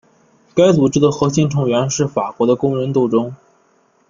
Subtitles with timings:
[0.55, 3.35] 该组织的核心成员是法国的工人斗争。